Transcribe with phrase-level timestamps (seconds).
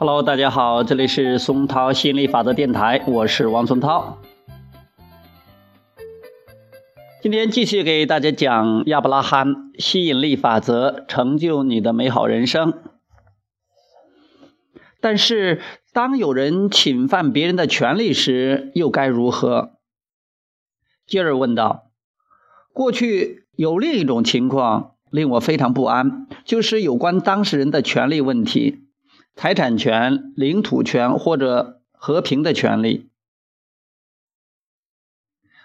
[0.00, 4.18] Hello，大家好，这里是松涛吸引力法则电台，我是王松涛。
[7.20, 12.74] 今天继续给大家讲亚伯拉罕吸引力法则，成就你的美好人生。
[15.00, 15.60] 但是，
[15.92, 19.72] 当有人侵犯别人的权利时，又该如何？
[21.08, 21.90] 杰尔问道。
[22.72, 24.92] 过去有另一种情况。
[25.10, 28.87] 令我非常不安，就是有关当事人的权利问题，
[29.40, 33.08] 财产权、领土权或者和平的权利。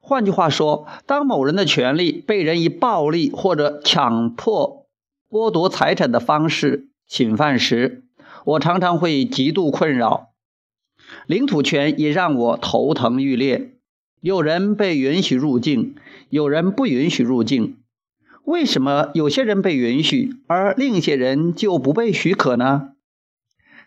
[0.00, 4.86] 换句话说，当某人的权利被人以暴力或者强迫
[5.30, 8.04] 剥夺财产的方式侵犯时，
[8.44, 10.34] 我常常会极度困扰。
[11.26, 13.78] 领土权也让我头疼欲裂。
[14.20, 15.94] 有人被允许入境，
[16.28, 17.78] 有人不允许入境。
[18.44, 22.90] 为什么有些人被允许，而另一些人就不被许可呢？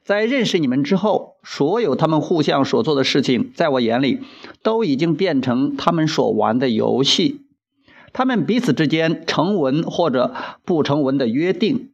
[0.08, 4.22] 在认识你们之后，所有他们互相所做的事情，在我眼里
[4.64, 7.42] 都已经变成他们所玩的游戏。
[8.14, 11.92] 他们彼此之间成文或者不成文的约定，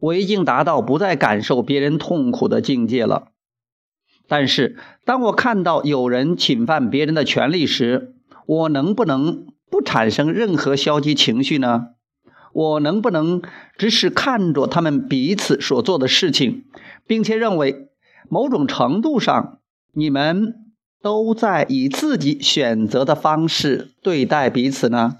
[0.00, 3.28] 我已经达到不再感受别人痛苦的境界了。
[4.26, 9.46] 但是，当我看到有人侵犯别人的权利时，我能不能？
[9.70, 11.88] 不产生任何消极情绪呢？
[12.58, 13.40] 我能不能
[13.76, 16.64] 只是看着他们彼此所做的事情，
[17.06, 17.88] 并且认为
[18.28, 19.60] 某种程度上
[19.92, 25.18] 你们都在以自己选择的方式对待彼此呢？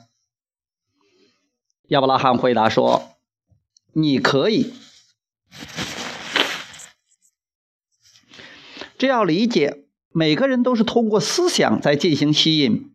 [1.91, 3.11] 亚伯拉罕回答说
[3.95, 4.73] ：“你可以。
[8.99, 12.93] 这要理解，每个人都是通过思想在进行吸引。”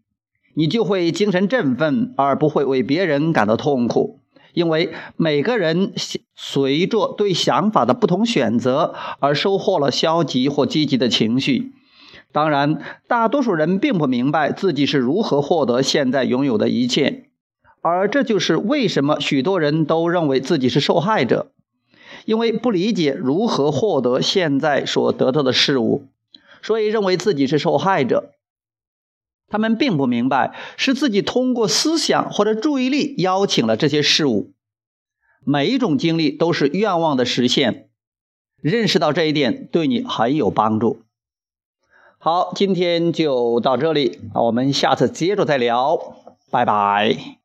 [0.55, 4.19] 你就会精神振奋，而不会为别人感到痛苦，
[4.53, 5.93] 因为每个人
[6.35, 11.73] 随着对想法的不同选择而收获了消极或积极的情绪。
[12.31, 17.25] 当然，大多数人并不明白自己是如何获得现在拥有的一切，
[17.81, 21.51] 而这就是为什么许多人都认为自己是受害者，
[22.25, 26.07] 因为不理解如何获得现在所得到的事物，
[26.63, 28.31] 所以认为自己是受害者。
[29.53, 34.51] 他们并不明白，是自己通过思想或者注意力邀请了这些事物。
[35.45, 37.87] 每一种经历都是愿望的实现。
[38.63, 41.03] 认识到这一点，对你很有帮助。
[42.17, 45.99] 好，今天就到这里，我们下次接着再聊，
[46.49, 47.42] 拜拜。